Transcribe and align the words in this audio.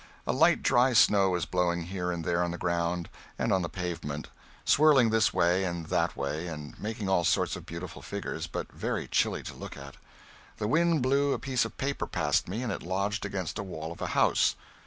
A 0.25 0.33
light 0.33 0.63
dry 0.63 0.93
snow 0.93 1.29
was 1.29 1.45
blowing 1.45 1.83
here 1.83 2.11
and 2.11 2.25
there 2.25 2.43
on 2.43 2.49
the 2.49 2.57
ground 2.57 3.07
and 3.37 3.53
on 3.53 3.61
the 3.61 3.69
pavement, 3.69 4.29
swirling 4.65 5.11
this 5.11 5.31
way 5.31 5.63
and 5.63 5.85
that 5.89 6.17
way 6.17 6.47
and 6.47 6.73
making 6.79 7.07
all 7.07 7.23
sorts 7.23 7.55
of 7.55 7.67
beautiful 7.67 8.01
figures, 8.01 8.47
but 8.47 8.71
very 8.71 9.07
chilly 9.07 9.43
to 9.43 9.53
look 9.53 9.77
at. 9.77 9.97
The 10.57 10.67
wind 10.67 11.03
blew 11.03 11.33
a 11.33 11.37
piece 11.37 11.65
of 11.65 11.77
paper 11.77 12.07
past 12.07 12.47
me 12.47 12.63
and 12.63 12.71
it 12.71 12.81
lodged 12.81 13.27
against 13.27 13.59
a 13.59 13.63
wall 13.63 13.91
of 13.91 14.01
a 14.01 14.07
house. 14.17 14.55